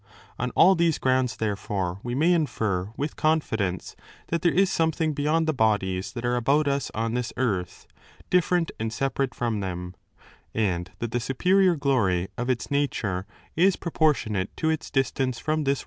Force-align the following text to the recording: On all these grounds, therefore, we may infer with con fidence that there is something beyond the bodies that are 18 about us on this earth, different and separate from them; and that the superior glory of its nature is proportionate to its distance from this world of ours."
On 0.39 0.49
all 0.55 0.73
these 0.73 0.97
grounds, 0.97 1.35
therefore, 1.37 1.99
we 2.01 2.15
may 2.15 2.33
infer 2.33 2.91
with 2.97 3.15
con 3.15 3.39
fidence 3.39 3.95
that 4.29 4.41
there 4.41 4.51
is 4.51 4.71
something 4.71 5.13
beyond 5.13 5.45
the 5.45 5.53
bodies 5.53 6.13
that 6.13 6.25
are 6.25 6.31
18 6.33 6.37
about 6.39 6.67
us 6.67 6.89
on 6.95 7.13
this 7.13 7.31
earth, 7.37 7.85
different 8.31 8.71
and 8.79 8.91
separate 8.91 9.35
from 9.35 9.59
them; 9.59 9.93
and 10.55 10.89
that 10.97 11.11
the 11.11 11.19
superior 11.19 11.75
glory 11.75 12.29
of 12.35 12.49
its 12.49 12.71
nature 12.71 13.27
is 13.55 13.75
proportionate 13.75 14.49
to 14.57 14.71
its 14.71 14.89
distance 14.89 15.37
from 15.37 15.65
this 15.65 15.67
world 15.67 15.67
of 15.67 15.69
ours." 15.69 15.79